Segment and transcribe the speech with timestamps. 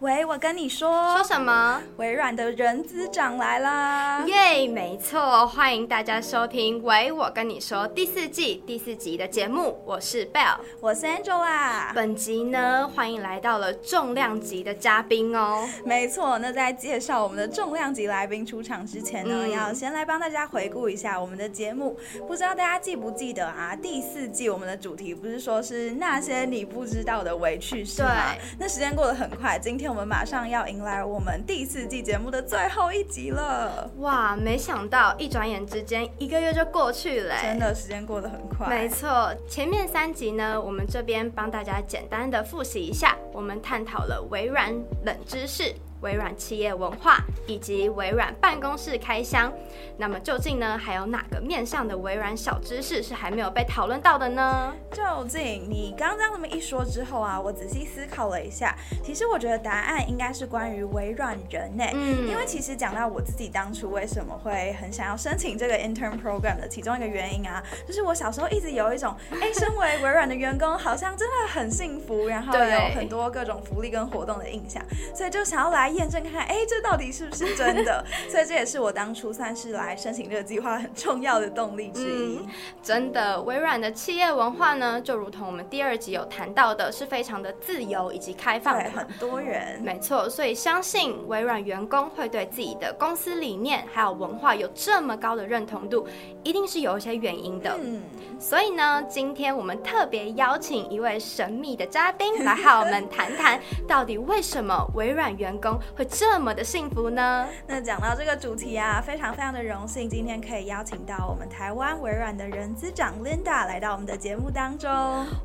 [0.00, 1.82] 喂，我跟你说，说什么？
[1.96, 4.22] 微软的人资长来啦！
[4.28, 9.76] 耶，没错，欢迎大家收听《喂，我跟你说》第四季第四集的节目。
[9.84, 11.92] 我是 Belle，我是 Angela。
[11.96, 15.68] 本集呢，欢迎来到了重量级的嘉宾哦。
[15.84, 21.98] 没错，那在介绍我们的重量级来宾出场之前呢，嗯、要先来帮大家回顾一下我们的节目。
[22.28, 23.74] 不知道大家记不记得啊？
[23.74, 28.32] 第四季我们的主题不是说是那些你不知道的委屈事吗？
[28.32, 28.40] 对。
[28.60, 29.87] 那时间过得很快，今天。
[29.88, 34.36] 我们马上要迎来我们第四季节目的最后一集了，哇！
[34.36, 38.68] 没想到一转眼之间一个月就过去了，真的时间过得很快。
[38.68, 44.72] 没错，前面三集呢，我们这边帮大家简单的复习一下，我们探讨了微软
[45.06, 45.74] 冷知识。
[46.00, 49.52] 微软企业文化以及微软办公室开箱，
[49.96, 54.72] 那么究竟呢，还有哪个面向的微软小知识是还没有被讨论到的呢？
[54.92, 61.84] 究竟你刚刚这么一说之后啊，我仔细思考了一下，其实我觉得答案应该是关于微软人呢。
[61.92, 74.80] 嗯，因为其实讲到我自己当初为什么会很想要申请这个 intern program 的其中一个原因啊，就是我小时候一直有一种， 哎，身为微软的员工好像真的很幸福，然后有很多各种福利跟活动的印象，
[75.12, 75.87] 所以就想要来。
[75.94, 78.04] 验证看看，哎，这到底是不是真的？
[78.28, 82.38] 所以这也是我当初算是来申请这个计划很重要的动力之一。
[82.38, 82.46] 嗯，
[82.82, 89.80] 真的，微软的企业文化呢，就如同我们第二集有谈到的，是非常的自由以及开放的，很多人。
[89.82, 96.06] 没错，所以相信微软员工会对自己的公司理念还有文化有这么高的认同度，
[96.42, 97.76] 一定是有一些原因的。
[97.82, 98.02] 嗯，
[98.38, 107.48] 所以呢，今天我们特别邀请一位神秘的嘉宾来和我们谈谈，到底为什么微软员工会这么的幸福呢？
[107.66, 114.90] 那讲到这个主题啊，非常非常的荣幸，今天可以邀请到我们台湾微软的人资长 Linda 来到我们的节目当中。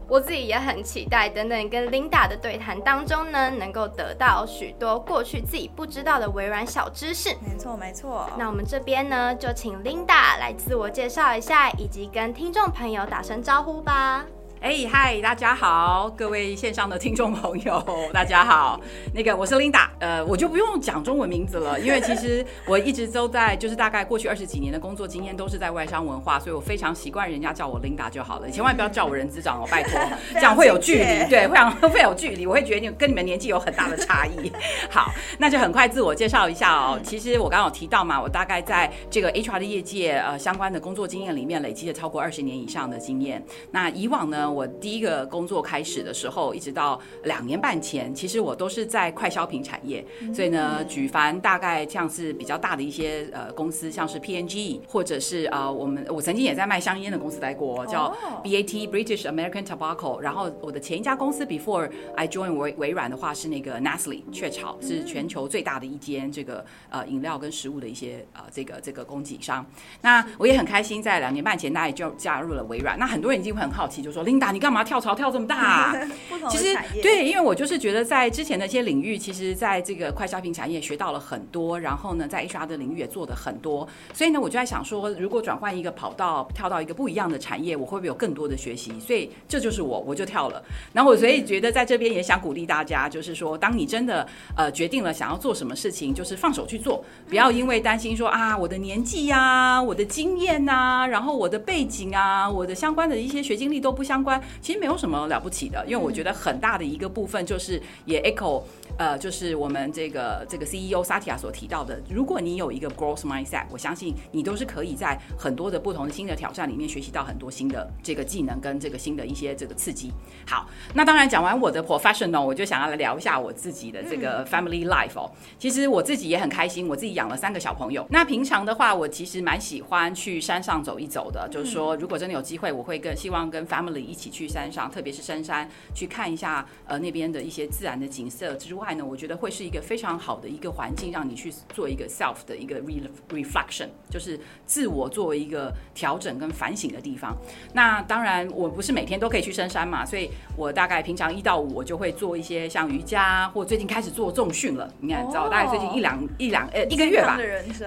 [0.08, 7.30] 我自己也很期待，等等跟 Linda 的对谈当中呢，能够得到许多过去自己不知道的微软小知识。
[7.42, 8.30] 没错，没错。
[8.38, 14.26] 那我们这边呢，就请 Linda 来自我介绍一下，以及跟听众朋友打声招呼吧。
[14.64, 18.80] 哎嗨，大家好，各位线上的听众朋友， 大家好。
[19.14, 30.00] 那个我是 Linda，呃，我就不用讲中文名字了， 因为其实我一直都在，就是大概过去二十几年的工作经验都是在外商文化，所以我非常习惯人家叫我 Linda 就好了，千万不要叫我人资长哦，拜托，
[30.32, 34.50] 这样会有距离，对，非常会有距离，我会觉得你跟你们年纪有很大的差异。
[34.90, 36.98] 好，那就很快自我介绍一下哦。
[37.04, 43.45] 其实我刚刚有提到嘛，我大概在这个 HR 的业界，呃，相关的工作经验里面累积了超过二十年以上的经验。
[43.70, 44.52] 那以往呢？
[44.53, 60.19] 我第一个工作开始的时候，一直到两年半前，其实我都是在快消品产业，所以呢，举凡大概像是比较大的一些呃公司，像是 PNG，或者是呃我们我曾经也在卖香烟的公司待过，叫 BAT British American Tobacco。
[60.19, 69.65] 然后我的前一家公司 Before I join 微微软的话是那个 Nestle 雀巢，是全球最大的一间这个呃饮料跟食物的一些呃这个这个供给商。
[70.02, 72.97] 那我也很开心，在两年半前大家就加入了微软。
[72.97, 74.83] 那很多人已经会很好奇，就说 Linda 你干嘛？
[74.83, 75.95] 跳槽跳这么大，啊，
[76.49, 88.93] 其实对，因为我就是觉得在之前的一些领域，其实在这个快消品产业学到了很多，然后呢，在 HR 的领域也做的很多，所以呢，我就在想说，如果转换一个跑道，跳到一个不一样的产业，我会不会有更多的学习？
[88.99, 90.61] 所以这就是我，我就跳了。
[90.92, 108.64] 然后我所以觉得在这边也想鼓励大家，就是说，当你真的呃决定了想要做什么事情，就是放手去做，不要因为担心说啊我的年纪呀、啊、我的经验呐、啊，然后我的背景啊、我的相关的一些学经历都不相关，其实没有什么了不起的，因为我觉得很大的一个部分就是也 echo，
[108.98, 120.11] 呃，就是我们这个这个 CEO Satya 所提到的，如果你有一个 growth mindset，我相信你都是可以在很多的不同的新的挑战里面学习到很多新的这个技能跟这个新的一些这个刺激。
[120.48, 125.32] 好，那当然讲完我的 professional，我就想要来聊一下我自己的这个 family life 哦。
[125.58, 128.06] 其实我自己也很开心，我自己养了三个小朋友。
[128.10, 134.92] 那平常的话，我其实蛮喜欢去山上走一走的，就是说如果真的有机会，我会更希望跟 family 一起去山上。
[134.92, 147.36] 特别是深山去看一下，呃，那边的一些自然的景色之外呢，我觉得会是一个非常好的一个环境，让你去做一个 self 的一个 re reflection，就是自我作为一个调整跟反省的地方。
[147.74, 154.88] 那当然，我不是每天都可以去深山嘛，所以我大概平常一到五我就会做一些像瑜伽，或最近开始做重训了。
[155.00, 157.36] 你看，知道大概最近一两一两呃一个月吧，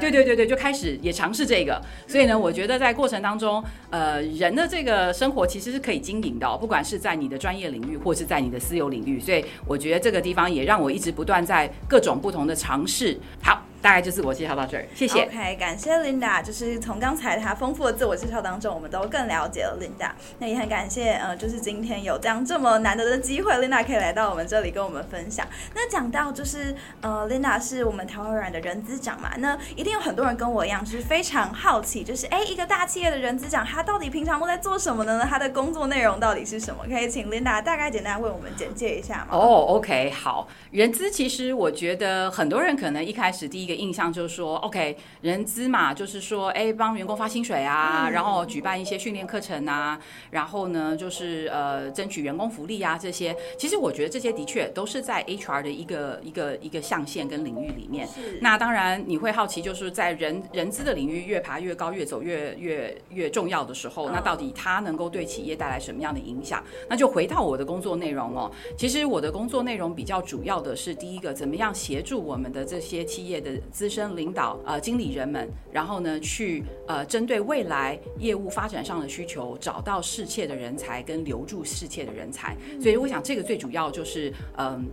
[0.01, 1.81] 对对对对，就开始也尝试这个。
[2.09, 6.87] 所以呢，我觉得在过程当中，呃，人的这个生活其实是可以经营的，不管。
[6.87, 13.19] 是在你的专业领域，或是在你的私有领域，所以我觉得这个地方也让我一直不断在各种不同的尝试。
[13.43, 13.61] 好。
[13.87, 15.23] 大概就是我介绍到这儿，谢谢。
[15.23, 20.11] OK，感谢 Linda，就是从刚才她丰富的自我介绍当中，我们都更了解了 Linda。
[20.41, 25.47] 那也很感谢，呃，就是今天有这样这么难得的机会，Linda 可以来到我们这里跟我们分享。
[25.73, 35.25] 那讲到就是，呃，Linda 是我们台湾微软的人资长嘛，那一定有很多人跟我一样，就是非常好奇，就是哎，一个大企业的人资长，他到底平常都在做什么呢？
[35.31, 36.85] 他的工作内容到底是什么？
[36.89, 39.29] 可以请 Linda 大概简单为我们简介一下吗？
[39.31, 43.76] 哦、oh，OK，好，人资其实我觉得很多人可能一开始第一个。
[43.77, 50.01] 印象就是说，OK，人资嘛，就是说，哎，帮员工发薪水啊，然后举办一些训练课程啊，
[50.31, 53.37] 然后呢，就是呃，争取员工福利啊，这些。
[53.59, 58.07] 其实我觉得这些的确都是在 HR 的一个一个一个象限跟领域里面。
[58.07, 58.39] 是。
[58.41, 66.63] 那当然你会好奇，就是在人人资的领域越爬越高，越走越越越重要的时候，那到底它能够对企业带来什么样的影响？
[66.89, 68.51] 那就回到我的工作内容哦。
[68.79, 73.51] 其实我的工作内容比较主要的是第一个，怎么样协助我们的这些企业的。
[73.71, 82.57] 资深领导呃经理人们，然后呢去呃针对未来业务发展上的需求，找到适切的人才跟留住适切的人才。
[82.81, 84.85] 所以我想这个最主要就是嗯。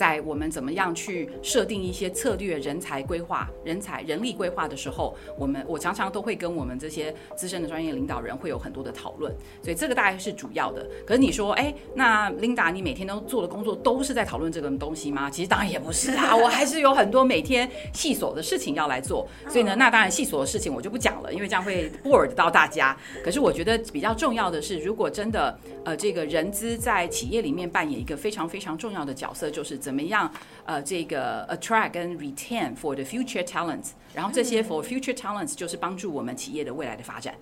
[0.00, 9.30] 在我们怎么样去设定一些策略、人才规划、人才人力规划的时候，我们我常常都会跟我们这些资深的专业领导人会有很多的讨论，
[9.62, 10.88] 所以这个大概是主要的。
[11.06, 15.28] 可是你说，哎，那 Linda，你每天都做的工作都是在讨论这个东西吗？
[15.28, 19.28] 其实当然也不是啊，我还是有很多每天细琐的事情要来做。
[19.50, 22.96] 所以呢，那当然细琐的事情我就不讲了，因为这样会 bore 到大家。
[23.22, 30.32] 可是我觉得比较重要的是，如果真的呃这个人资在企业里面扮演一个非常非常重要的角色，就是怎么样，
[30.64, 37.34] 呃，这个 attract 跟 retain for the future talents，然后这些 for future talents 就是帮助我们企业的未来的发展。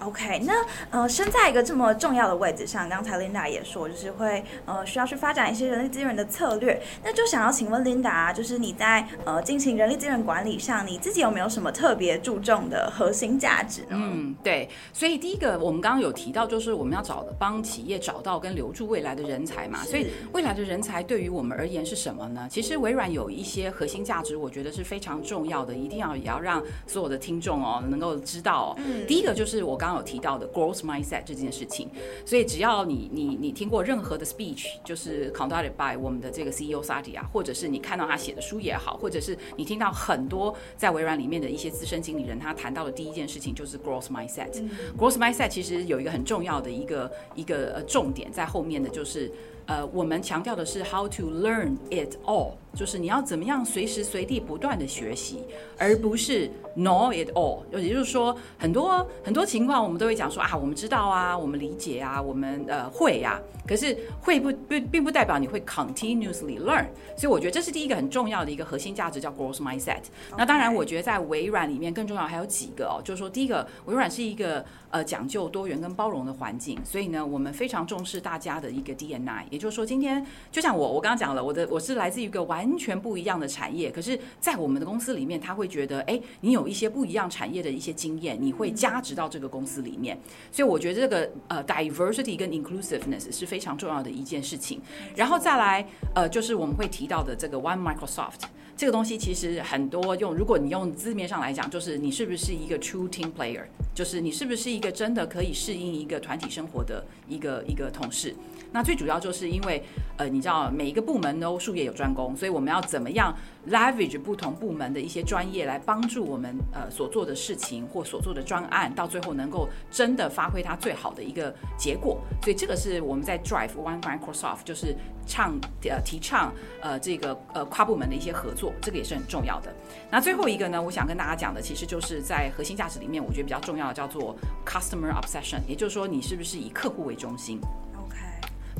[0.00, 0.52] OK，那
[0.90, 6.80] 呃，身在一个这么重要的位置上，刚才 Linda 也说，就是会呃需要去发展一些人力资源的策略。
[7.02, 13.88] 那就想要请问 Linda，就是你在呃进行人力资源管理上，你自己有没有什么特别注重的核心价值呢？
[13.92, 19.84] 嗯，对，所以第一个我们刚刚有提到，就是我们要找的帮企业找到跟留住未来的人才嘛。
[19.84, 22.46] 所以未来的人才对于我们而言是什么呢？
[22.50, 28.74] 其实微软有一些核心价值，我觉得是非常重要的，一定要也要让所有的听众哦能够知道哦。
[28.78, 29.86] 嗯，第一个就是我刚。
[29.86, 31.88] 刚刚有提到的 growth mindset 这件事情，
[32.24, 44.60] 所以只要你你你听过任何的 speech，就是 conducted by 我们的这个 CEO Satya，或者是你看到他写的书也好，或者是你听到很多在微软里面的一些资深经理人他谈到的第一件事情就是 growth mindset。
[44.60, 44.68] 嗯。
[44.98, 49.30] growth mindset 其实有一个很重要的一个一个呃重点在后面的就是
[49.66, 52.52] 呃我们强调的是 how to learn it all。
[52.74, 55.42] 就是你要怎么样随时随地不断的学习，
[55.78, 56.46] 而不是
[56.76, 57.60] know it all。
[57.72, 66.84] 也就是说，很多很多情况我们都会讲说啊，我们知道啊，我们理解啊，我们呃会呀、可是会不不并不代表你会 continuously learn。
[67.16, 70.02] 所以我觉得这是第一个很重要的一个核心价值，叫 growth mindset。
[70.36, 79.44] 那当然，我觉得在微软里面更重要还有几个哦，就是说第一个，微软是一个呃讲究多元跟包容的环境，所以呢，我们非常重视大家的一个 DNI。
[79.56, 80.22] 也就是说，今天
[80.52, 90.18] 就像我我刚刚讲了，我的我是来自于一个完完全不一样的产业，可是，在我们的公司里面，他会觉得，哎，你有一些不一样产业的一些经验，你会加值到这个公司里面。
[90.50, 94.80] 所以，我觉得这个呃，diversity 跟 inclusiveness 是非常重要的一件事情。
[95.14, 98.40] 然后再来，呃，就是我们会提到的这个 One Microsoft
[98.76, 103.62] 这个东西，其实很多用，如果你用字面上来讲，就是你是不是一个 true team player，
[103.94, 108.34] 就是你是不是一个真的可以适应一个团体生活的一个一个同事。
[108.72, 109.82] 那最主要就是因为，
[110.18, 113.34] 呃，你知道每一个部门都术业有专攻，所以我们要怎么样
[113.68, 122.20] leverage 不同部门的一些专业来帮助我们呃所做的事情或所做的专案，到最后能够真的发挥它最好的一个结果。
[122.42, 124.94] 所以这个是我们在 Drive One Microsoft 就是
[125.26, 129.74] 倡呃提倡呃这个呃跨部门的一些合作，这个也是很重要的。
[130.10, 137.60] 那最后一个呢，我想跟大家讲的，其实就是在核心价值里面，我觉得比较重要的叫做 Customer Obsession，也就是说你是不是以客户为中心。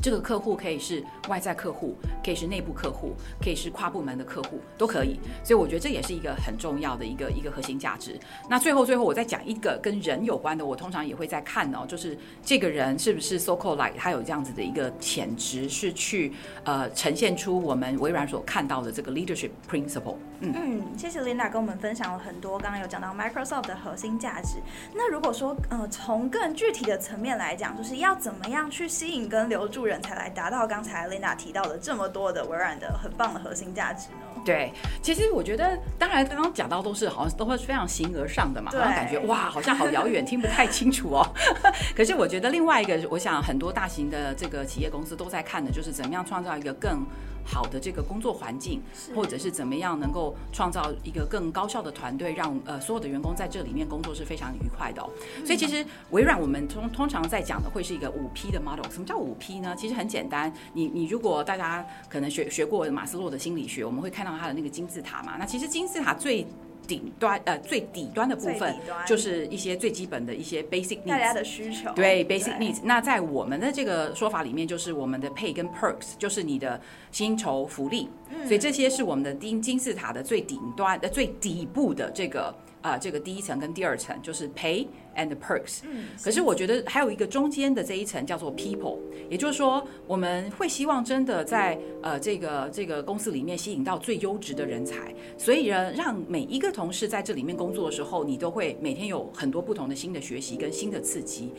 [0.01, 5.19] 这个客户可以是外在客户，可以是内部客户，可以是跨部门的客户，都可以。
[5.43, 8.19] 所以我觉得这也是一个很重要的一个一个核心价值。
[8.49, 16.31] 那最后最后我再讲一个跟人有关的，我通常也会在看哦，就是这个人是不是 so-called like 他有这样子的一个潜质，是去
[16.63, 20.15] 呃呈现出我们微软所看到的这个 leadership principle。
[20.39, 24.57] 嗯嗯，谢谢 Linda 跟我们分享了很多，刚刚有讲到 Microsoft 的核心价值。
[24.93, 34.41] 那如果说呃从更具体的层面来讲，就是要怎么样去吸引跟留住人才来达到刚才 Linda 提到的这么多的微软的很棒的核心价值呢？
[34.45, 41.27] 对，其实我觉得，当然刚刚讲到都是好像都会非常形而上的嘛，好像感觉哇，好像好遥远， 听不太清楚哦。
[41.95, 47.03] 可是我觉得另外一个，我想很多大型的这个企业公司都在看的，就是怎么样创造一个更
[47.47, 48.81] 好的这个工作环境，
[49.15, 55.09] 或者是怎么样能够创造一个更高效的团队，让呃所有的员工在这里面工作是非常愉快的哦。
[55.45, 58.85] 所以其实微软我们通通常在讲的会是一个五 P 的 model。
[58.91, 59.73] 什么叫五 P 呢？
[59.77, 65.37] 其实很简单，你你如果大家可能学学过马斯洛的心理学，我们会看到他的那个金字塔嘛。
[65.37, 66.45] 那其实金字塔最
[66.87, 68.75] 顶端呃最底端的部分
[69.05, 71.91] 就是一些最基本的一些 basic needs，大家的需求。
[71.93, 72.79] 对 basic needs。
[72.83, 76.79] 那在我们的这个说法里面，就是我们的 pay 跟 perks，就是你的
[77.11, 78.09] 薪酬福利。
[78.45, 82.47] 所以这些是我们的金金字塔的最顶端呃最底部的这个
[82.81, 84.87] 啊、呃、这个第一层跟第二层就是 pay。
[85.17, 88.97] And perks，嗯可是我觉得还有一个中间的这一层叫做 people，
[89.29, 101.51] 也就是说我们会希望真的在呃这个这个公司里面吸引到最优质的人才，所以呢，让每一个同事在这里面工作的时候，你都会每天有很多不同的新的学习跟新的刺激。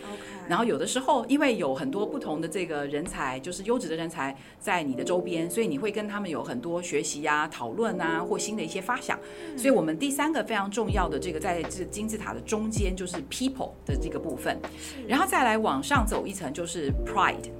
[0.49, 9.19] 然后有的时候因为有很多不同的这个人才，就是优质的人才在你的周边，所以你会跟他们有很多学习啊、讨论啊或新的一些发想。
[9.57, 13.48] 所以我们第三个非常重要的这个在这金字塔的中间就是 people。
[13.49, 14.59] People 的这个部分，
[15.07, 17.50] 然后再来往上走一层就是 pride。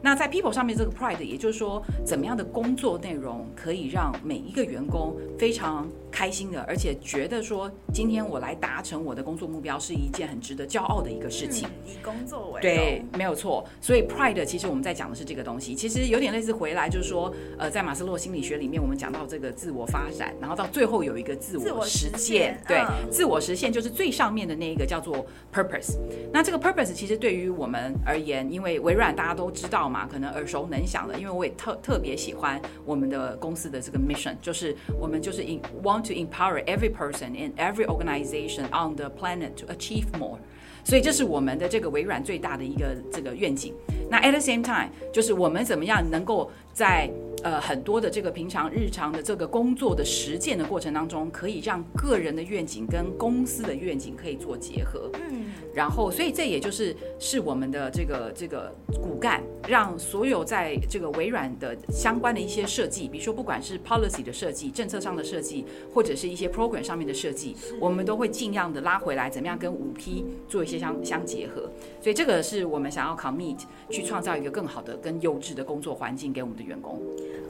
[0.00, 11.68] 那在 people 上面这个 pride，也就是说，怎么样的工作内容可以让每一个员工非常开心的，而且觉得说，今天我来达成我的工作目标是一件很值得骄傲的一个事情。
[11.86, 13.66] 以工作为对，没有错。
[13.80, 22.62] 所以 pride 其实我们在讲的是这个东西，其实有点类似回来就是说，呃，在马斯洛心理学里面，我们讲到这个自我发展，然后到最后有一个自我实现。
[22.68, 25.96] 对，自我实现就是最上面的那一个叫做 purpose。
[26.32, 29.78] 那这个 purpose 其实对于我们而言，因为微软大家都知道。
[29.88, 35.60] 嘛，可能耳熟能详的，因为我也特特别喜欢我们的公司的这个 mission，就是我们就是 in
[35.97, 40.37] want to empower every person in every organization on the planet to achieve more，
[40.83, 43.73] 所以这是我们的这个微软最大的一个这个愿景。
[44.09, 47.09] 那 at the same time，就是我们怎么样能够在
[47.42, 55.10] 呃很多的这个平常日常的这个工作的实践的过程当中，可以让个人的愿景跟公司的愿景可以做结合。
[55.30, 55.46] 嗯。
[55.74, 65.64] 然后，所以这也就是是我们的这个这个骨干，让所有在这个微软的相关的一些设计，比如说不管是 policy 的设计、政策上的设计，
[65.94, 71.70] 或者是一些 program 上面的设计，我们都会尽量的拉回来，怎么样跟五 P 做一些相相结合。
[72.00, 77.00] 所以这个是我们想要 commit 去创造一个更好的、更优质的工作环境给我们的员工。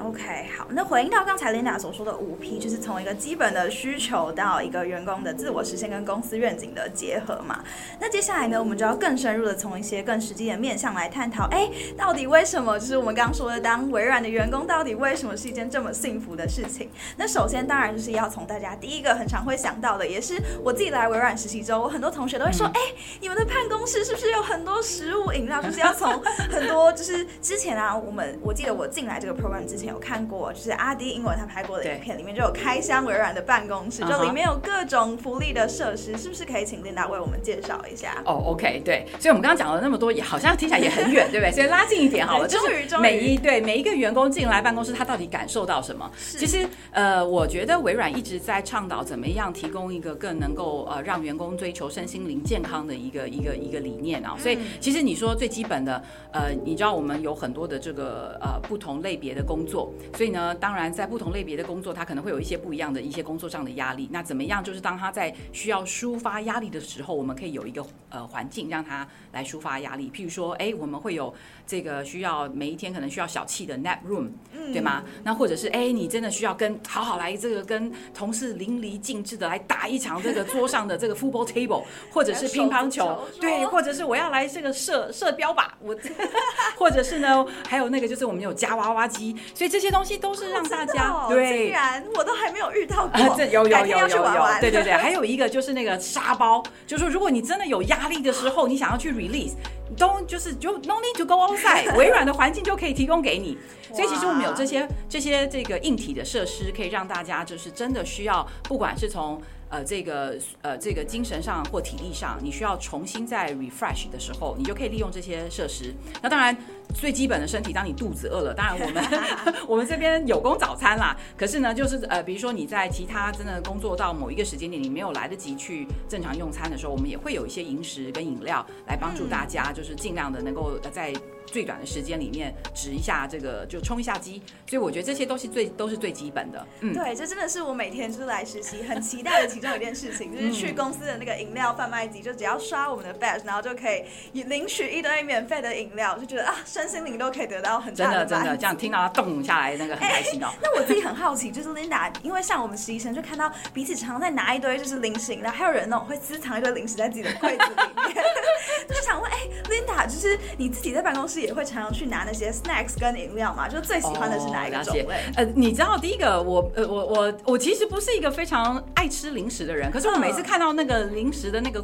[0.01, 7.65] OK，好，那回应到刚才 Linda 所说的五 P，就是从一个基本的需求到一个员工的自我实现跟公司愿景的结合嘛。
[8.01, 12.79] 那接下来呢，我们就要更深入的从一些更实际的面向来探讨，哎，到底为什么？
[12.79, 16.89] 就是我们刚刚说的，当微软的员工到底为什么是一件这么幸福的事情？
[17.17, 22.81] 那首先当然就是要从大家第一个很常会想到的，也是我自己来微软实习之后，我很多同学都会说，哎，
[23.21, 25.61] 你们的办公室是不是有很多食物饮料？
[25.61, 29.89] 就是要从很多，就是之前啊，我们我记得我进来这个 program 之前。
[29.89, 38.23] 有看过，就是阿迪英文他拍过的影片，里面就有开箱微软的办公室，就里面有各种福利的设施，是不是可以请 Linda 为我们介绍一下？
[38.27, 41.51] 哦、oh,，OK，对，所以我们刚刚讲了那么多，也好像听起来也很远， 对不对？
[41.51, 46.11] 所以拉近一点好了，就是每一对每一个员工进来办公室，他到底感受到什么？
[46.19, 54.37] 其实，呃，我觉得微软一直在倡导怎么样提供一个更能够呃让员工追求身心灵健康的一个一个一个理念啊。
[54.39, 59.93] 所以，其实你说最基本的，呃，你知道我们有很多的这个呃不同类别的工作。
[60.17, 64.09] 所以呢，当然在不同类别的工作，他可能会有一些不一样的一些工作上的压力。
[64.11, 64.63] 那怎么样？
[64.63, 70.11] 就是当他在需要抒发压力的时候，我们可以有一个呃环境让他来抒发压力。
[70.15, 71.33] 譬如说，哎，我们会有
[71.67, 74.29] 这个需要每一天可能需要小憩的 nap room，
[74.73, 75.03] 对吗？
[75.25, 85.97] 那或者是哎，你真的需要跟好好来这个跟同事淋漓尽致的来打一场这个桌上的这个 football table，或者是乒乓球，对，或者是我要来这个射射标靶，我，
[86.77, 99.53] 或者是呢，还有那个就是我们有夹娃娃机，所以这些东西都是让大家、哦、对，竟然我都还没有遇到过，啊、这有有有有有，有，对对对，还有一个就是那个沙包，就是说如果你真的有压力的时候，你想要去 release，
[99.97, 103.59] 都就是就 no need to go outside， 微软的环境就可以提供给你，
[103.93, 109.41] 所以其实我们有这些这些这个硬体的设施，可以让大家就是真的需要，不管是从。
[109.71, 115.95] 呃，这个呃，这个精神上或体力上，你需要重新再 refresh 的时候，你就可以利用这些设施。
[116.23, 116.57] 那当然，
[116.95, 119.05] 最基本的身体，当你肚子饿了，当然我们
[119.69, 121.17] 我们这边有供早餐啦。
[121.37, 131.13] 可是呢，就是呃，比如说你在其他真的工作到某一个时间点，你没有来得及去正常用餐的时候，我们也会有一些饮食跟饮料来帮助大家，就是尽量的能够在。
[131.51, 136.67] 最短的时间里面，值一下这个就充一下机，所以我觉得这些都是最都是最基本的。
[136.81, 150.47] 嗯，对，这真的是我每天就是来实习很期待的其中一件事情， 就是去公司的那个饮料贩卖机，就只要刷我们的 badge，然后就可以领取一堆免费的饮料，就觉得啊，身心灵都可以得到很大的真的真的这样听到它动下来那个很开心哦。
[150.63, 158.25] 那我自己很好奇，就是 Linda，因为像我们实习生就看到彼此常常在拿一堆就是零食，然后还有人那种会私藏一堆零食在自己的柜子里面，
[158.89, 162.19] 就想问，哎，Linda，就是你自己在办公室也会常常去拿？
[162.29, 165.07] 那些 snacks 跟饮料嘛，就最喜欢的是哪一个种类？
[165.35, 171.83] 呃，你知道第一个，我呃我我我其实不是一个非常爱吃零食的人，可是我每次看到那个零食的那个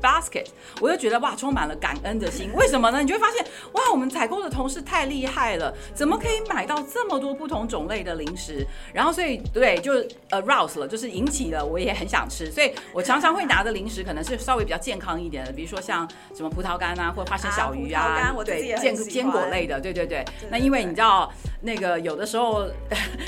[0.00, 0.46] basket，
[0.80, 2.52] 我就觉得哇，充满了感恩的心。
[2.54, 3.00] 为什么呢？
[3.00, 8.64] 你就会发现哇，我们采购的同事太厉害了，怎么可以买到这么多不同种类的零食？
[8.94, 9.92] 然后所以对，就
[10.30, 19.80] arouse 了，就是引起了我也很想吃，所以我常常会拿的零食可能是稍微比较健康一点的，比如说像什么葡萄干啊，或者花生小鱼啊，啊对，坚坚果类的。
[19.80, 21.30] 对对对，那因为你知道，
[21.62, 22.66] 那个有的时候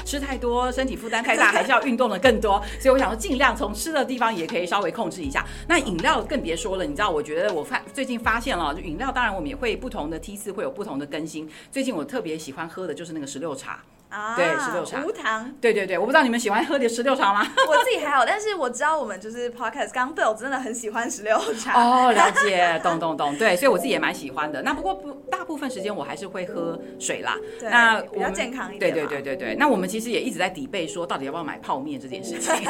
[0.05, 5.45] 吃太多，身体负担太大，还是要运动的更多，所以我想说尽量从吃的地方也可以稍微控制一下。
[5.67, 11.49] 那饮料更别说了，你知道，我觉得我发最近发现了，就饮料当然我们也会不同的梯次会有不同的更新。
[11.71, 13.81] 最近我特别喜欢喝的就是那个石榴茶。
[14.09, 15.51] 啊，对，石榴茶无糖。
[15.59, 17.41] 对对对，我不知道你们喜欢喝点石榴茶吗？
[17.67, 21.73] 我自己还好，但是我知道我们就是 podcast 刚 Bill 真的很喜欢石榴茶。
[21.73, 24.61] 哦，了解，懂懂懂，对，所以我自己也蛮喜欢的。
[24.61, 27.39] 那不过不大部分时间我还是会喝水啦。
[27.59, 28.93] 对，那比较健康一点。
[28.93, 32.55] 对对对对对，那我们其实也一直在抵备说，到底要不要买泡面这件事情。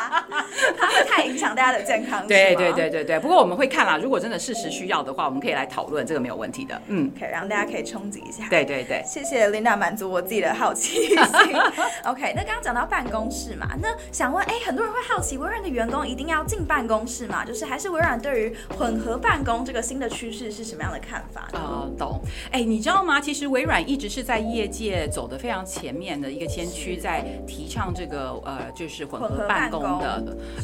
[0.78, 2.26] 它会太影响大家的健康。
[2.26, 6.80] 对对对对对，不过我们会看啦，如果真的事实需要的话，我们可以来讨论，这个没有问题的。
[6.88, 8.44] 嗯，可以让大家可以冲击一下。
[8.48, 11.16] 对对对，谢谢 Linda 满足我自己的好奇心。
[12.04, 17.44] OK，那刚刚讲到办公室嘛，那想问，哎，很多人会好奇，微软的员工一定要进办公室吗？
[17.44, 21.54] 就是还是微软对于混合办公这个新的趋势是什么样的看法啊？
[21.54, 22.20] 呃，懂。
[22.50, 23.20] 哎，你知道吗？
[23.20, 30.13] 其实微软一直是在业界走得非常前面的一个先驱，在提倡这个呃，就是混合办公的。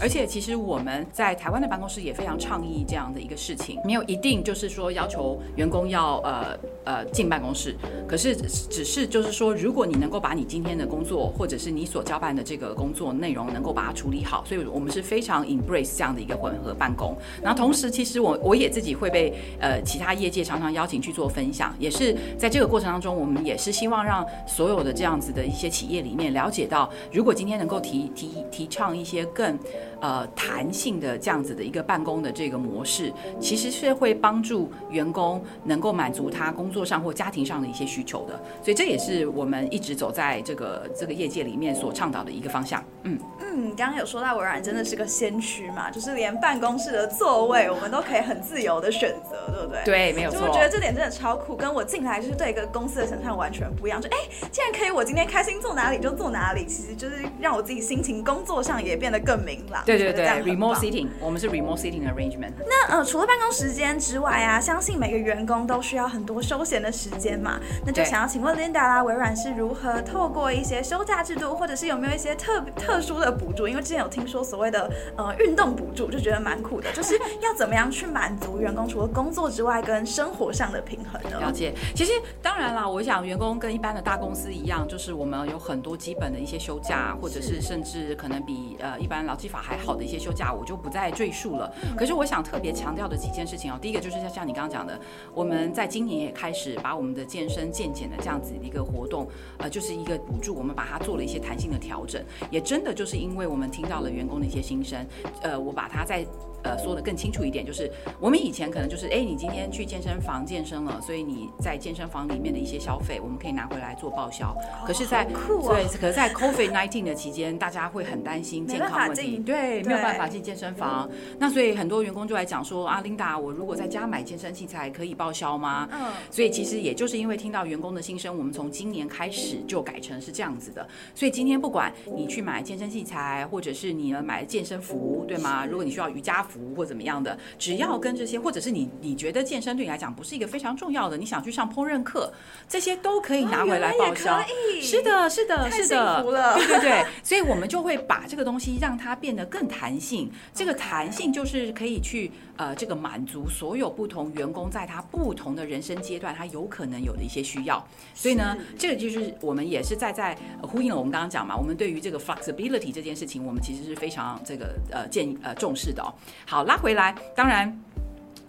[0.00, 7.74] 而且其实我们在台湾的办公室也非常倡议这样的一个事情，没有一定就是说要求员工要呃呃进办公室，
[8.08, 17.16] 可是只是就是说，如果你能够把你今天的工作，或者是你所交办的这个工作内容能够把它处理好，所以我们是非常 embrace 这样的一个混合办公。
[17.42, 29.58] 然后同时，其实我我也自己会被呃其他业界常常邀请去做分享，也是在这个过程当中，我们也是希望让所有的这样子的一些企业里面了解到，如果今天能够提提提倡一些更
[30.00, 38.34] 呃弹性的这样子的一个办公的这个模式，其实是会帮助员工能够满足他工作上或家庭上的一些需求的。
[38.62, 40.88] 所以这也是我们一直走在这个。
[40.96, 49.82] 这个业界里面所倡导的一个方向，嗯嗯，刚刚有说到微软真的是个先驱嘛，就是连办公室的座位我们都可以很自由的选择，对不对？
[49.84, 50.40] 对，没有错。
[50.40, 54.00] 就我觉得这点真的超酷，跟我进来就是对一个公司的想象完全不一样。
[54.00, 54.16] 就哎，
[54.50, 59.82] 既然可以，我今天开心坐哪里就坐哪里，其实就是让我自己心情工作上也变得更明朗。
[59.98, 62.52] 对对对，remote sitting，我们是 remote sitting arrangement。
[62.66, 73.66] 那呃，除了办公时间之外啊，相信每个员工都需要很多休闲的时间嘛，那就想要请问 Linda 啦，微软是如何透过一些休假制度，或者是有没有一些特特殊的补助？
[73.66, 76.90] 因为之前有听说所谓的呃运动补助，就觉得蛮酷的。
[76.92, 81.38] 就是要怎么样去满足员工除了工作之外跟生活上的平衡呢？
[81.40, 91.72] 了解，其实当然啦，我想员工跟一般的大公司一样，就是我们有很多基本的一些休假，或者是甚至可能比呃一般劳基法还好的一些休假，我就不再赘述了。
[91.96, 94.96] 可是我想特别强调的几件事情哦，第一个就是像像你刚刚讲的，
[95.34, 99.26] 我们在今年也开始把我们的健身健检的这样子的一个活动，
[99.58, 101.00] 呃，就是一个补助，我们把它。
[101.00, 105.02] 做了一些弹性的调整，也真的就是因为我们听到了员工的一些心声，
[105.40, 106.22] 呃，我把它再
[106.62, 114.54] 呃说的更清楚一点，就是我们以前可能就是，哎，你今天去健身房健身了，所以你在健身房里面的一些消费，我们可以拿回来做报销。
[114.86, 121.08] 可是在，在、哦啊、对，可是在 COVID-19 的期间，大家会很担心健康问题，对，没有办法进健身房。
[121.10, 125.88] 嗯、那所以很多员工就来讲说，啊，Linda，我如果在家买健身器材可以报销吗？
[125.92, 130.86] 嗯，所以其实也就是因为听到员工的心声，我们从今年开始就改成是这样子的。
[131.14, 135.64] 所以今天不管你去买健身器材，或者是你买健身服，对吗？
[135.64, 142.32] 如果你需要瑜伽服，务或怎么样的，只要跟这些，或者是你你觉得健身对你来讲不是一个非常重要的，你想去上烹饪课，
[142.68, 144.42] 这些都可以拿回来报销。
[144.82, 146.22] 是的，是的，是的，
[146.56, 150.28] 对对对， 所以我们就会把这个东西让它变得更弹性。
[150.52, 157.82] 这个弹性就是可以去呃，这个满足所有不同员工在他不同的人生阶段，他有可能有的一些需要。
[158.14, 166.12] 所以呢，这个就是我们也是在在呼应了我们刚刚讲嘛，我们对于这个 flexibility 这件事情，我们其实是非常这个呃建议呃重视的哦。
[166.46, 167.78] 好，拉回来，当然。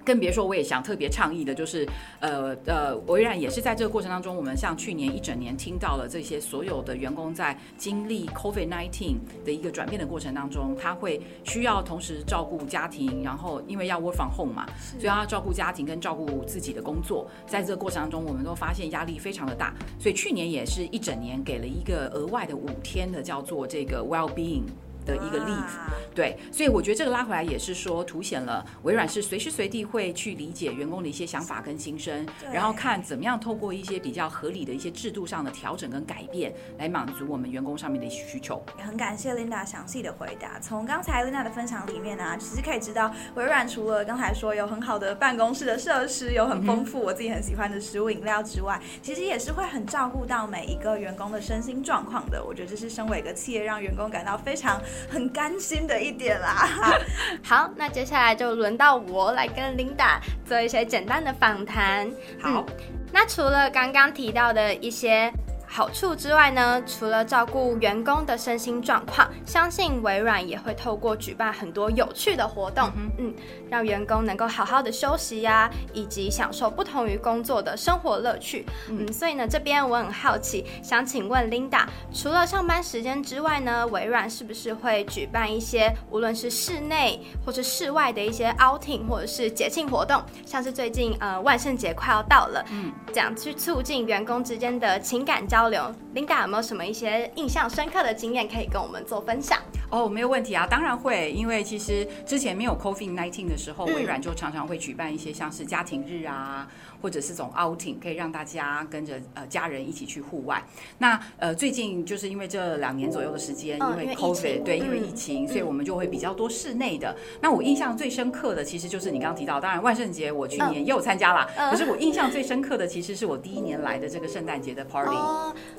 [0.04, 1.88] 更别说，我也想特别倡议的，就是，
[2.20, 14.66] 呃呃，微软也是在这个过程当中，我们像去年一整年听到了这些所有的员工在经历 COVID-19 的一个转变的过程当中，他会需要同时照顾家庭，然后因为要 work from home 嘛，
[14.98, 24.64] 所以要照顾家庭跟照顾自己的工作，在这个过程当中，我们都发现压力非常的大，所以去年也是一整年给了一个额外的五天的叫做这个 well-being。
[25.06, 38.64] 的一个 leave，对，所以我觉得这个拉回来也是说，凸显了微软是随时随地会去理解员工的一些想法跟心声，然后看怎么样透过一些比较合理的一些制度上的调整跟改变，来满足我们员工上面的需求。
[38.78, 40.60] 也很感谢 Linda 详细的回答。
[40.60, 52.44] 从刚才 Linda 的分享里面呢、啊，其实可以知道微软除了刚才说有很好的办公室的设施，有很丰富我自己很喜欢的食物饮料之外，其实也是会很照顾到每一个员工的身心状况的。
[52.44, 54.80] 我觉得这是身为一个企业，让员工感到非常。
[55.10, 56.68] 很甘心的一点啦。
[57.44, 62.10] 好，那接下来就轮到我来跟 Linda 做一些简单的访谈。
[62.42, 62.76] 好，嗯，
[63.12, 65.32] 那除了刚刚提到的一些。
[65.74, 73.34] 好处之外呢，除了照顾员工的身心状况，相信微软也会透过举办很多有趣的活动，嗯，嗯，
[73.70, 78.66] 让员工能够好好的休息呀、啊，以及享受不同于工作的生活乐趣。
[78.90, 95.61] 嗯，所以呢，这边我很好奇，想请问 Linda，除了上班时间之外呢，微软是不是会举办一些无论是室内或是室外的一些 outing 或者是节庆活动，像是最近呃万圣节快要到了，嗯，这样去促进员工之间的情感交流。
[95.62, 99.60] 交流，Linda 有没有什么一些印象深刻的经验可以跟我们做分享？
[99.92, 106.68] 哦，没有问题啊，当然会，因为其实之前没有 COVID-19 的时候，微软就常常会举办一些像是家庭日啊。
[107.02, 110.64] 或者是这种 outing，可以让大家跟着呃家人一起去户外。
[110.98, 117.16] 那呃最近就是因为这两年左右的时间，因为 COVID，对，因为疫情，所以我们就会比较多室内的。
[117.42, 121.48] 那我印象最深刻的，其实就是你刚刚提到，当然万圣节我去年也有参加啦。
[121.72, 125.16] 可是我印象最深刻的，其实是我第一年来的这个圣诞节的 party。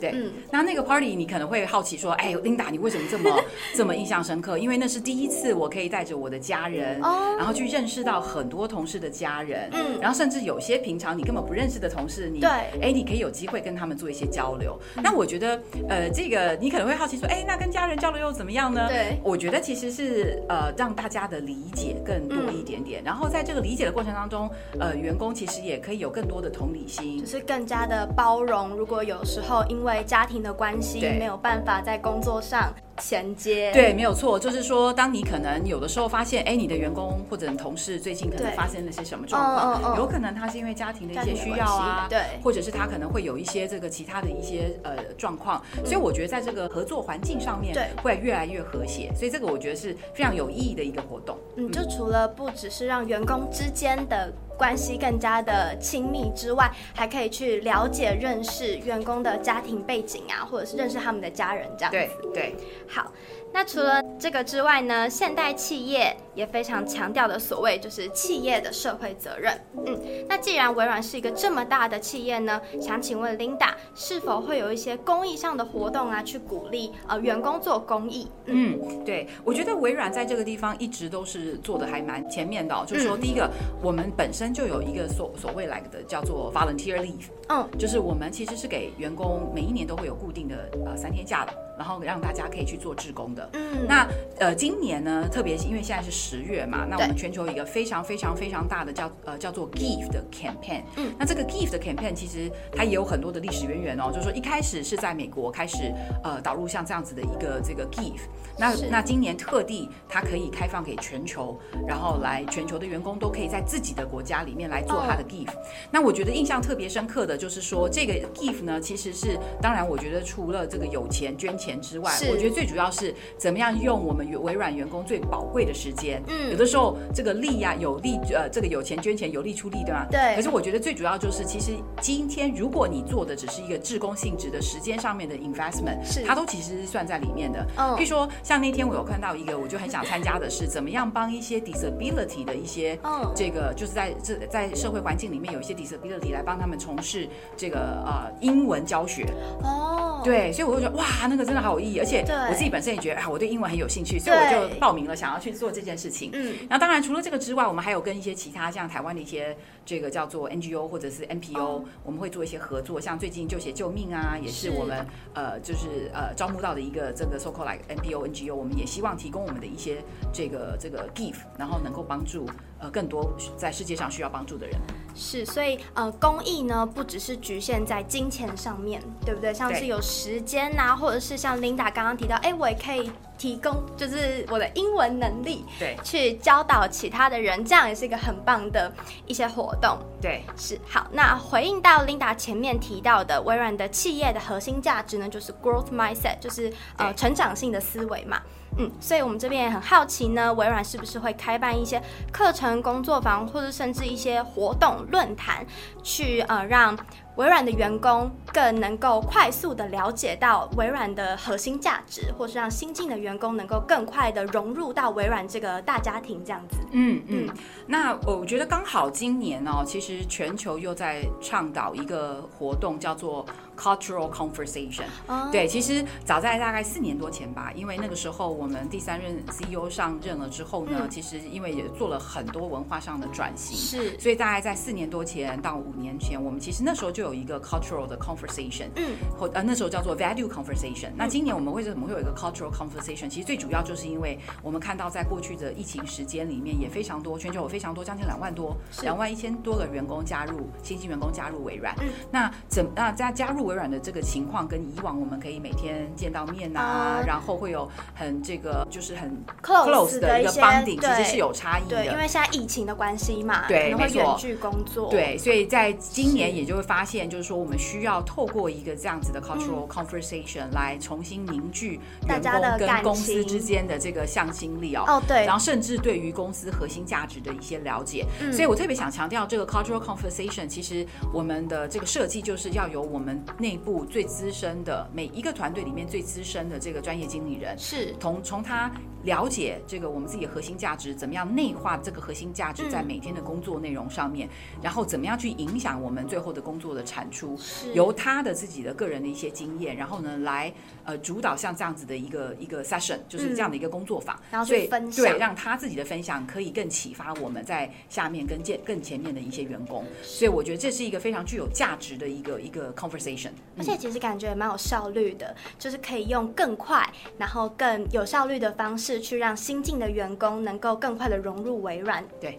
[0.00, 0.14] 对，
[0.50, 3.44] 那那个 party 你可能会好奇说，哎，Linda，你为什么这么
[3.76, 4.58] 这么印象深刻？
[4.58, 6.98] 因为那是第一次我可以带着我的家人，
[7.38, 11.11] 然后去认识到很多同事的家人，嗯，然后甚至有些平常。
[11.14, 12.48] 你根本不认识的同事，你对，
[12.80, 14.78] 哎，你可以有机会跟他们做一些交流。
[14.96, 18.88] 那我觉得，呃，这个你可能会好奇说，哎，那跟家人交流又怎么样呢？
[18.88, 23.02] 对，我觉得其实是呃，让大家的理解更多一点点。
[23.04, 28.70] 然后在这个理解的过程当中，呃，员工其实也可以有更多的同理心，就是更加的包容。
[28.70, 32.72] 如果有时候因为家庭的关系没有办法在工作上。
[32.98, 51.36] 衔接对，没有错，就是说，当你可能有的时候发现，哎，你的员工或者你同事最近可能发生了些什么状况，有可能他是因为家庭的一些需要啊，对，或者是他可能会有一些这个其他的一些呃状况，所以我觉得在这个合作环境上面，对，会越来越和谐，所以这个我觉得是非常有意义的一个活动。
[51.56, 54.32] 嗯，就除了不只是让员工之间的。
[54.56, 61.98] 关系更加的亲密之外，还可以去了解、认识员工的家庭背景啊，或者是认识他们的家人这样子。
[62.32, 62.56] 对对，
[62.88, 63.12] 好。
[63.54, 69.52] 那除了这个之外呢，现代企业也非常强调的所谓就是企业的社会责任。
[69.84, 78.26] 嗯，那既然微软是一个这么大的企业呢，想请问 Linda 是否会有一些公益上的活动啊，去鼓励呃员工做公益？
[78.46, 82.86] 嗯，嗯对，我觉得微软在这个地方一直都是做的还蛮前面的哦。
[82.86, 83.50] 就是说，第一个，
[83.82, 91.52] 我们本身就有一个所所谓来的叫做 volunteer leave，嗯，就是我们其实是给员工每一年都会有固定的呃三天假的。
[91.82, 93.50] 然后让大家可以去做志工的。
[93.54, 94.06] 嗯，那
[94.38, 100.82] 呃，今年呢，特别是因为现在是十月嘛，那我们全球一个非常非常非常大的叫呃叫做 Give 的 campaign。
[100.96, 105.92] 嗯，那这个 Give 的 campaign 其实它也有很多的历史渊源哦，就是说一开始是在美国开始
[106.22, 108.20] 呃导入像这样子的一个这个 Give。
[108.58, 114.42] 那那今年特地它可以开放给全球，然后来全球的员工都可以在自己的国家。
[114.42, 115.54] 里面来做他的 gift。
[115.54, 115.64] Oh.
[115.92, 126.22] 那我觉得印象特别深刻的就是说，这个 gift 呢，其实是当然，我觉得除了这个有钱捐钱之外，我觉得最主要是怎么样用我们微软员工最宝贵的时间。
[126.28, 130.06] 嗯，有的时候这个利呀、啊，有利呃，这个有钱捐钱，有利出力，对吗？
[130.10, 130.34] 对。
[130.36, 137.66] 可是我觉得最主要就是，其实今天如果你做的只是一个志工性质的时间上面的 investment，是它都其实是算在里面的。
[137.76, 137.96] 嗯。
[137.96, 149.26] 譬如说，像那天我有看到一个，我就很想参加的是，怎么样帮一些 disability 的一些，嗯，这个就是在这在社会环境里面有一些 disability 来帮他们从事这个呃英文教学。
[149.62, 150.11] 哦。
[150.22, 156.30] 对，所以我就觉得哇，那个真的好有意义，而且我自己本身也觉得啊，我对英文很有兴趣，所以我就报名了，想要去做这件事情。
[156.32, 156.54] 嗯。
[156.68, 172.46] 那当然，除了这个之外，我们还有跟一些其他像台湾的一些这个叫做 NGO 或者是 NPO，、哦、我们会做一些合作，像最近就写救命啊，也是我们呃就是呃招募到的一个这个 so called like NPO NGO，我们也希望提供我们的一些这个这个 gift，然后能够帮助
[172.78, 174.76] 呃更多在世界上需要帮助的人。
[175.14, 179.52] 是，所以呃公益呢不只是局限在金钱上面，对不对？
[179.52, 183.10] 像是有时间呐、啊，或者是像 Linda 刚刚提到，哎，我也可以。
[183.38, 188.92] 提供就是我的英文能力，对，去教导其他的人，这样也是一个很棒的
[189.26, 189.98] 一些活动。
[190.20, 191.08] 对，是好。
[191.10, 198.40] 那回应到 Linda 前面提到的，微软的企业的核心价值呢，就是 growth mindset，就是呃成长性的思维嘛。
[198.78, 205.66] 嗯，所以我们这边也很好奇呢，微软是不是会开办一些课程、工作坊，或者甚至一些活动论坛，
[206.02, 206.96] 去呃让。
[207.36, 216.76] 微软的员工更能够快速的了解到微软的核心价值，或是让新进的员工能够更快的融入到微软这个大家庭，这样子。
[216.90, 217.48] 嗯嗯。
[217.86, 223.46] 那我觉得刚好今年哦，其实全球又在倡导一个活动，叫做
[223.82, 225.04] Cultural Conversation。
[225.26, 225.48] 哦。
[225.50, 237.22] 对，其实早在大概四年多前吧，因为那个时候我们第三任 CEO 上任了之后呢，嗯、其实因为也做了很多文化上的转型，是，所以大概在四年多前到五年前，我们其实那时候就。
[237.22, 241.08] 有一个 cultural 的 conversation，嗯，或呃那时候叫做 value conversation。
[241.14, 243.28] 那今年我们为什么会有一个 cultural conversation？
[243.28, 251.94] 其实最主要就是因为我们看到在过去的疫情时间里面，也非常多，全球有非常多，将近两万多，两万一千多个员工加入新进员工加入微软。
[252.00, 261.96] 嗯，那怎那在加入微软的这个情况，跟以往我们可以每天见到面啊，嗯、然后会有很这个就是很 close 的一个 bonding，其实是有差异的。
[261.96, 267.22] 对，因为现在疫情的关系嘛，对，没错，远距工作，对，所以在今年也就会发现。
[267.32, 275.04] 就是说，我们需要透过一个这样子的 cultural conversation 来重新凝聚员工跟公司之间的这个向心力哦。
[275.06, 275.46] 哦，对。
[275.46, 278.26] 然后甚至对于公司核心价值的一些了解。
[278.40, 278.52] 嗯。
[278.52, 288.12] 所以我特别想强调，这个 cultural conversation 其实我们的这个设计就是要由我们内部最资深的每一个团队里面最资深的这个专业经理人，是。
[288.18, 288.90] 同从他
[289.24, 294.48] 了解这个我们自己的核心价值，怎么样内化这个核心价值在每天的工作内容上面，
[294.82, 297.58] 然后怎么样去影响我们最后的工作的产出，
[297.94, 300.72] 由他的自己的个人的一些经验，然后呢来
[301.04, 317.08] 呃主导像这样子的一个一个 session，就是这样的一个工作坊，然后去分享，对，让他自己的分享可以更启发我们在下面跟见更前面的一些员工，所以我觉得这是一个非常具有价值的一个一个 conversation，而且其实感觉也蛮有效率的，就是可以用更快
[317.38, 322.58] 然后更有效率的方式去让新进的员工能够更快的融入微软，对。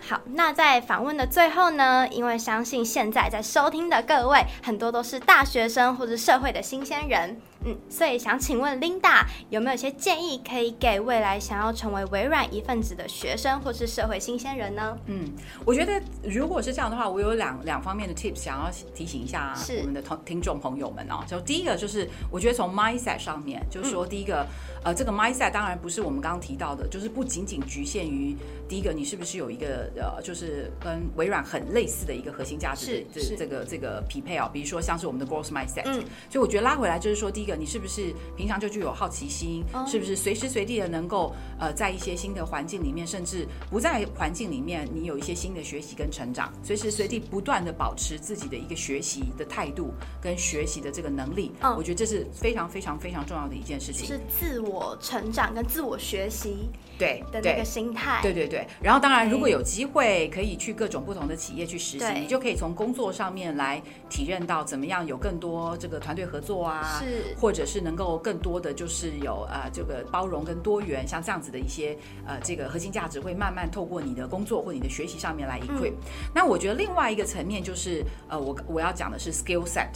[0.00, 7.40] 好，那在访问的最后呢，因为相信现在在收听的各位很多都是大学生或者社会的新鲜人。
[7.64, 14.96] 嗯，所以想请问 Linda 有没有一些建议可以给未来想要成为微软一份子的学生或是社会新鲜人呢？
[15.06, 15.28] 嗯，
[15.64, 21.24] 我觉得如果是这样的话，我有两两方面的 tips 想要提醒一下我们的同听众朋友们哦。
[21.26, 24.46] 就第一个就是，我觉得从 mindset 上面，就是说第一个，
[24.76, 28.34] 嗯、呃，这个 mindset 当然不是我们刚刚提到的，就是不仅仅局限于
[28.68, 35.82] 第一个，你是不是有一个呃，就是跟微软很类似的一个核心价值的这这个这个匹配啊，比如说像是我们的 growth mindset。
[35.84, 37.58] 嗯，所以我觉得拉回来就是说，第一个。
[37.58, 39.64] 你是不是平常就具有好奇心？
[39.84, 51.50] 是不是随时随地的能够呃，在一些新的环境里面，甚至不在环境里面，你有一些新的学习跟成长，随时随地不断的保持自己的一个学习的态度跟学习的这个能力。
[51.76, 58.20] 我觉得这是非常非常非常重要的一件事情，是自我成长跟自我学习对的那个心态。
[58.22, 58.66] 对对对。
[58.82, 67.34] 然后当然，如果有机会可以去各种不同的企业去实习，你就可以从工作上面来体验到怎么样有更多这个团队合作啊，是。
[67.40, 75.92] 或者是能够更多的就是有呃这个包容跟多元，像这样子的一些呃这个核心价值会慢慢透过你的工作或你的学习上面来 equip。
[75.92, 76.32] 嗯。
[76.34, 79.88] 那我觉得另外一个层面就是呃我我要讲的是 skill set。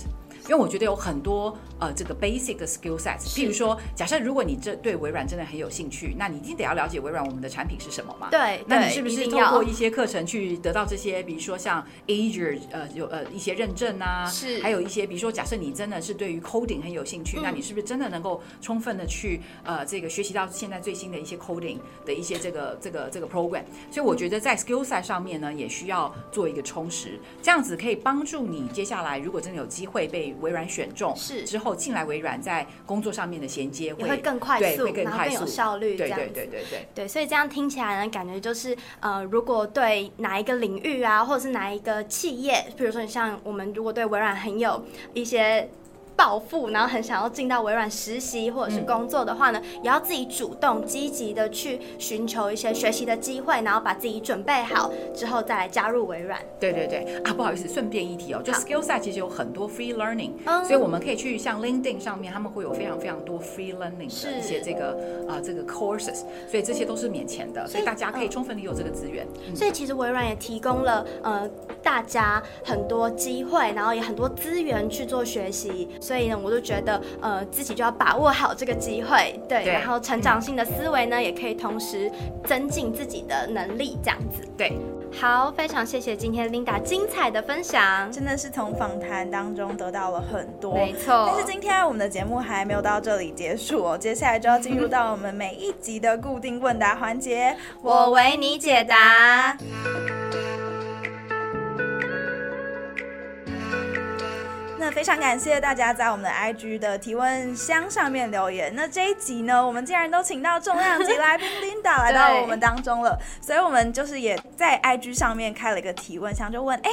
[0.45, 8.29] 因为我觉得有很多呃这个 basic 的 skill sets，譬如说，假设如果你这对微软真的很有兴趣，那你一定得要了解微软我们的产品是什么嘛？
[8.31, 23.63] 对，那你是不是通过一些课程去得到这些，比如说像 Azure 呃有呃一些认证啊，是，还有一些比如说假设你真的是对于 coding 很有兴趣，嗯、那你是不是真的能够充分的去呃这个学习到现在最新的一些 coding 的一些这个这个这个 program？
[23.91, 31.45] 所以我觉得在 skill set 上面呢，也需要做一个充实，这样子可以帮助你接下来如果真的有机会被微软选中，是。
[31.45, 45.69] 之后进来微软在工作上面的衔接会，会更快速，会更快速，更有效率，对对对对对对，对，所以这样听起来呢，感觉就是呃，如果对哪一个领域啊，或者是哪一个企业，比如说你像我们如果对微软很有一些。
[46.23, 56.39] 抱负，然后很想要进到微软实习或者是工作的话呢，嗯、也要自己主动积极的去寻求一些学习的机会，然后把自己准备好之后再来加入微软。
[56.61, 60.31] 对对对啊，不好意思，顺便一提哦，就 Skillset 其实有很多 free learning，
[60.65, 64.91] 所以我们可以去像 LinkedIn 上面，他们会有非常非常多 free learning 的一些这个
[65.29, 69.27] 啊、呃、这个 courses，所以这些都是免钱的，所以大家可以充分利用这个资源。
[69.49, 71.51] 嗯、所以其实微软也提供了呃
[71.83, 75.89] 大家很多机会，然后也很多资源去做学习。
[76.01, 82.11] 所以呢，我就觉得，呃，自己就要把握好这个机会，对，对，然后成长性的思维呢，嗯、也可以同时
[82.45, 84.43] 增进自己的能力，这样子。
[84.57, 84.73] 对，
[85.21, 91.29] 好，非常谢谢今天 Linda 精彩的分享，真的是从访谈当中得到了很多，没错。
[91.29, 99.57] 但是今天我们的节目还没有到这里结束哦，接下来就要进入到我们每一集的固定问答环节，我为你解答。
[104.83, 108.75] 那非常感谢大家在我们的 IG 的提问箱上面留言。
[108.75, 116.91] 那这一集呢，我们竟然都请到重量级 来宾 Linda 来到我们当中了，所以我们就是也在 IG 上面开了一个提问箱，就问：哎，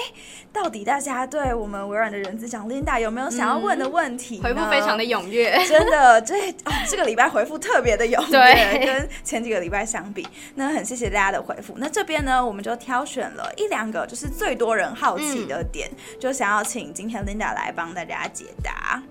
[0.54, 4.39] 到底大家对我们微软的人资长 Linda 有没有想要问的问题？
[4.39, 11.73] 回复非常的踊跃，真的，这哦这个礼拜回复特别的踊跃，对，跟前几个礼拜相比，那很谢谢大家的回复。
[11.78, 17.73] 那这边呢，我们就挑选了一两个，就是最多人好奇的点，嗯、就想要请今天 Linda 来。
[17.80, 19.02] 帮大家解答。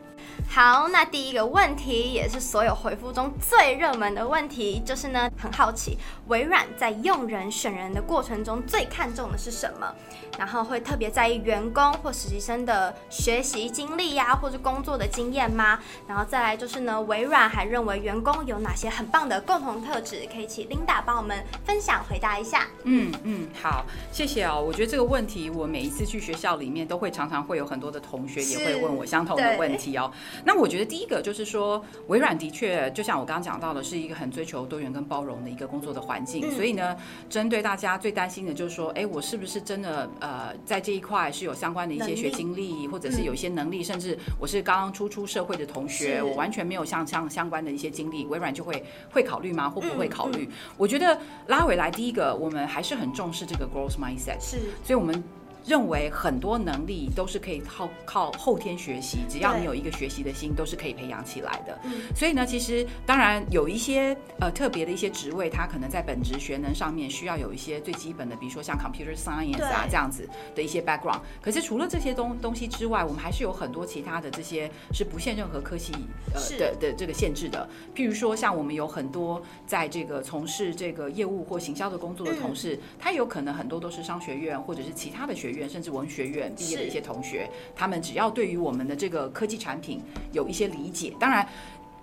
[0.46, 5.98] 好，那第一个问题也是所有回复中最热门的问题，就是呢，很好奇
[6.28, 9.92] 微软在用人选人的过程中最看重的是什么？
[10.38, 15.78] 然后会特别在意员工或实习生的学习经历呀，或是工作的经验吗？
[16.06, 20.26] 然后再来就是呢，微软还认为员工有哪些很棒的共同特质？
[20.32, 22.66] 可以请 Linda 帮我们分享回答一下。
[22.84, 24.60] 嗯嗯，好，谢谢哦。
[24.64, 30.10] 我觉得这个问题，我每一次去学校里面都会常常会有很多的同学也会问我相同的问题哦。
[30.44, 36.42] 那我觉得第一个就是说，微软的确就像我刚刚讲到的，是一个很追求多元跟包容的一个工作的环境。
[36.46, 36.96] 嗯、所以呢，
[37.28, 49.68] 针对大家最担心的就是说，哎，我是不是真的呃，在这一块是有相关的一些学经历，或者是有一些能力，嗯、甚至我是刚刚初出社会的同学，我完全没有像相相关的一些经历，微软就会会考虑吗？
[49.68, 50.48] 会不会考虑？
[50.76, 55.22] 我觉得拉回来，第一个我们还是很重视这个 growth mindset，是，所以我们。
[55.68, 61.78] 认为很多能力都是可以靠靠后天学习，只要你有一个学习的心，都是可以培养起来的。
[62.16, 71.20] 所以呢，其实当然有一些呃特别的一些职位，它可能在本职学能上面需要有一些最基本的，比如说像 computer science 啊这样子的一些 background。
[71.42, 75.92] 可是除了这些东东西之外，我们还是有很多其他的这些是不限任何科系
[76.32, 77.68] 呃的的这个限制的。
[77.94, 85.57] 譬如说，像我们有很多在这个从事这个业务或行销的工作的同事，他有可能很多都是商学院或者是其他的学院。
[85.66, 91.48] 甚至文学院毕业的一些同学，他们只要对于我们的这个科技产品有一些理解，当然。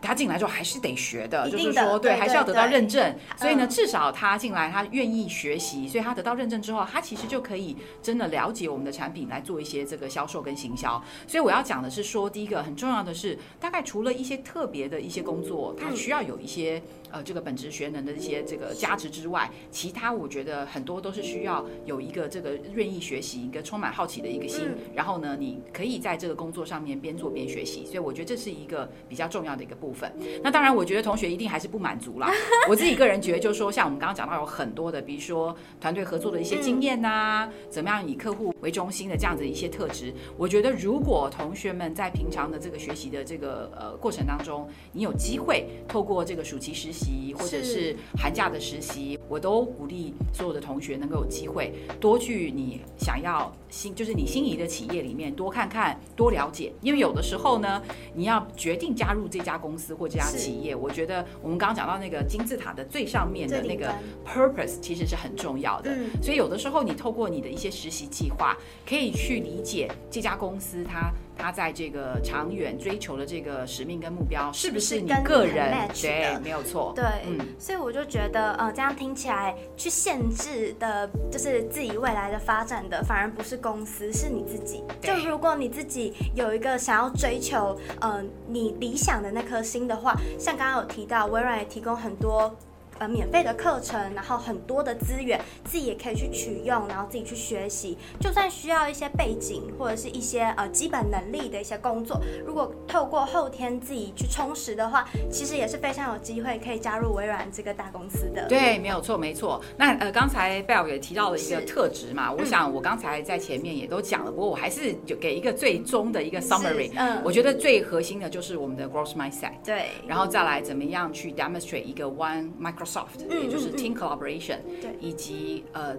[0.02, 3.16] 他进来之后还是得学的，就是说，对，还是要得到认证。
[3.38, 11.04] 所以呢，至少他进来，他愿意学习，所以他得到认证之后，他其实就可以真的了解我们的产品，来做一些这个销售跟行销。
[11.26, 16.80] 所以我要讲的是说，第一个很重要的是，大概除了一些特别的一些工作，他需要有一些
[17.12, 24.68] 呃这个本职学能的一些这个价值之外，其他我觉得很多都是需要有一个这个愿意学习、一个充满好奇的一个心。
[24.94, 27.86] 然后呢，你可以在这个工作上面边做边学习。
[27.86, 30.12] 所以我觉得这是一个比较重要的一个部分。
[30.44, 32.32] 那当然，我觉得同学一定还是不满足啦。
[32.68, 40.14] 我自己个人觉得，就是说，像我们刚刚讲到有很多的，比如说团队合作的一些经验呐，怎么样以客户为中心的这样子一些特质。
[40.38, 56.72] 我觉得，如果同学们在平常的这个学习的这个呃过程当中，你有机会透过这个暑期实习或者是寒假的实习，我都鼓励所有的同学能够有机会多去你想要心，就是你心仪的企业里面多看看、多了解。
[56.82, 57.82] 因为有的时候呢，
[58.14, 63.94] 你要决定加入这家公司或这家企业，我觉得我们刚刚讲到那个金字塔的最上面的那个
[64.26, 65.94] purpose 其实是很重要的。
[66.24, 75.88] 所以有的时候你透过你的一些实习计划，可以去理解这家公司它他在这个长远追求的这个使命跟目标是不是你个人？
[75.94, 76.94] 对，没有错。
[76.96, 84.84] 对，嗯，所以我就觉得，呃，这样听起来去限制的，就是自己未来的发展的，反而不是公司，是你自己。
[85.02, 92.56] 就如果你自己有一个想要追求，呃，你理想的那颗心的话，像刚刚有提到，微软也提供很多。
[93.00, 97.98] 呃，免费的课程，然后很多的资源，自己也可以去取用，然后自己去学习。
[98.20, 108.48] 就算需要一些背景或者是一些呃基本能力的一些工作，如果透过后天自己去充实的话，其实也是非常有机会可以加入微软这个大公司的。
[108.48, 109.62] 对，没有错，没错。
[109.78, 116.92] 那呃，刚才 Belle 也提到了一个特质嘛，我想我刚才在前面也都讲了，不过我还是就给一个最终的一个 summary。
[116.96, 119.52] 嗯，我觉得最核心的就是我们的 growth mindset。
[119.66, 125.96] 对，然后再来怎么样去 demonstrate 一个 one micro Soft，也就是 team collaboration，对，以及呃，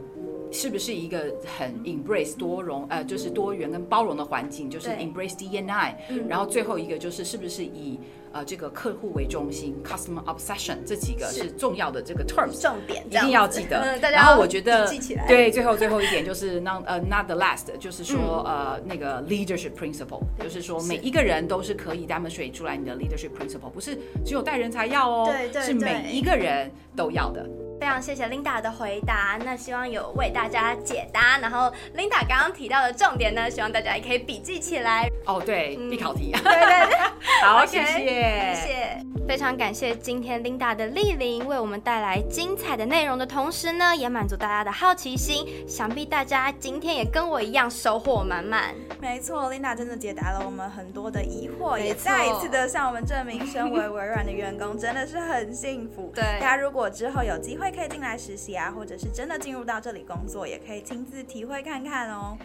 [0.50, 5.94] 是不是一个很 embrace 多容呃，就是多元跟包容的环境，就是 embrace DNI，
[6.28, 7.98] 然后最后一个就是是不是以
[8.36, 13.98] 呃这个客户为中心，customer obsession 这几个是重要的这个 terms，重点一定要记得。
[13.98, 14.86] 然后我觉得
[15.26, 27.48] 对，最后最后一点就是 not 呃 not the last，就是说呃那个 leadership principle，就是说每一个人都是可以 demonstrate 出来你的 leadership principle，不是只有带人才要哦，对对，是每一个人都要的。
[27.78, 31.38] 非常谢谢 Linda 的回答，那希望有为大家解答。
[31.38, 35.08] 然后 Linda 刚刚提到的重点呢，希望大家也可以笔记起来。
[35.26, 36.32] 哦，对，必考题。
[36.32, 36.96] 对对对，
[37.44, 39.06] 好，谢谢，谢谢。
[39.28, 45.46] 非常感谢今天 Linda 的莅临，为我们带来精彩的内容的同时呢，也满足大家的好奇心。
[45.66, 48.72] 想必大家今天也跟我一样收获满满。
[49.00, 56.12] 没错，Linda 真的解答了我们很多的疑惑，也再一次的向我们证明，身为微软的员工真的是很幸福。
[56.14, 57.65] 对，大家如果之后有机会。
[57.70, 62.36] 可以进来实习啊，或者是真的进入到这里工作，也可以亲自体会看看哦。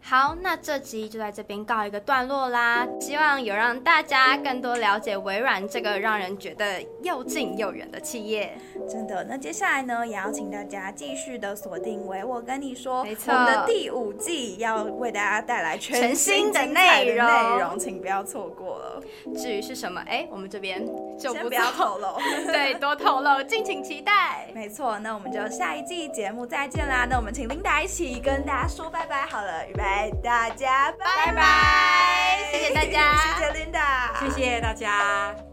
[0.00, 2.86] 好，那这集就在这边告一个段落啦。
[2.98, 8.56] 希望有让大家更多了解微软这个让人觉得又近又远的企业。
[8.88, 19.02] 真的，那接下来呢，也要请大家继续的锁定为我跟你说，没错，我们的第五季要为大家带来全新的内容，内容请不要错过了。
[19.36, 20.82] 至于是什么，哎，我们这边
[21.18, 22.16] 就不不要透露，
[22.50, 24.48] 对，多透露，敬请期待。
[24.54, 27.06] 没错，那我们就下一季节目再见啦。
[27.10, 29.87] 那我们请 Linda 一起跟大家说拜拜好了，预备。
[30.22, 35.47] 大家拜拜，谢谢大家，谢谢 Linda，谢谢大家。